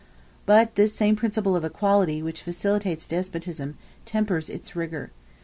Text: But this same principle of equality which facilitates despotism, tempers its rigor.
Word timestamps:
But 0.47 0.73
this 0.73 0.95
same 0.95 1.15
principle 1.15 1.55
of 1.55 1.63
equality 1.63 2.23
which 2.23 2.41
facilitates 2.41 3.07
despotism, 3.07 3.77
tempers 4.03 4.49
its 4.49 4.75
rigor. 4.75 5.11